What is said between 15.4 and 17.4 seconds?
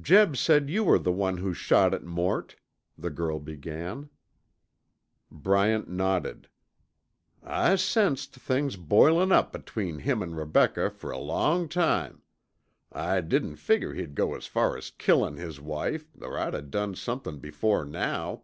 wife or I'd o' done somethin'